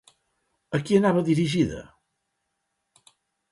[0.77, 1.83] A qui anava dirigida?